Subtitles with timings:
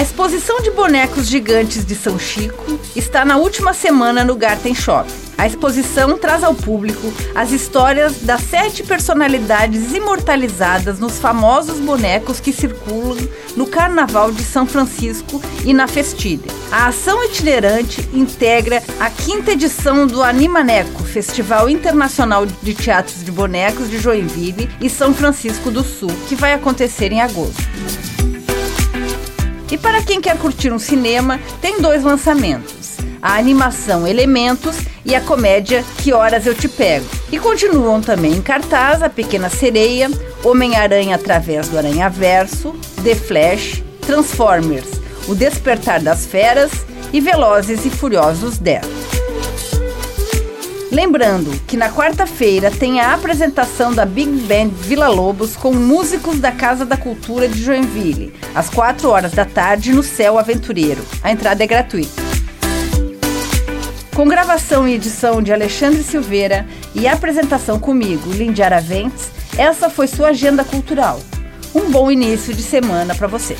[0.00, 5.06] A exposição de bonecos gigantes de São Chico está na última semana no Garten Shop.
[5.36, 12.50] A exposição traz ao público as histórias das sete personalidades imortalizadas nos famosos bonecos que
[12.50, 16.50] circulam no Carnaval de São Francisco e na Festilha.
[16.72, 23.90] A ação itinerante integra a quinta edição do Animaneco, Festival Internacional de Teatros de Bonecos
[23.90, 28.09] de Joinville e São Francisco do Sul, que vai acontecer em agosto.
[29.70, 35.20] E para quem quer curtir um cinema, tem dois lançamentos: a animação Elementos e a
[35.20, 37.06] comédia Que Horas Eu Te Pego.
[37.30, 40.10] E continuam também em cartaz A Pequena Sereia,
[40.44, 44.88] Homem-Aranha através do Aranha-Verso, The Flash, Transformers,
[45.28, 46.72] O Despertar das Feras
[47.12, 48.99] e Velozes e Furiosos 10.
[50.90, 56.50] Lembrando que na quarta-feira tem a apresentação da Big Band Vila Lobos com músicos da
[56.50, 61.00] Casa da Cultura de Joinville, às 4 horas da tarde no Céu Aventureiro.
[61.22, 62.20] A entrada é gratuita.
[64.16, 70.30] Com gravação e edição de Alexandre Silveira e apresentação comigo, Lindy Araventes, essa foi sua
[70.30, 71.20] agenda cultural.
[71.72, 73.56] Um bom início de semana para você.